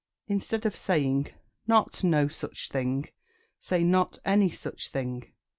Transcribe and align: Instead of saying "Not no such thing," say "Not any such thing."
Instead 0.25 0.65
of 0.65 0.75
saying 0.75 1.27
"Not 1.67 2.03
no 2.03 2.27
such 2.27 2.69
thing," 2.69 3.09
say 3.59 3.83
"Not 3.83 4.17
any 4.25 4.49
such 4.49 4.89
thing." 4.89 5.31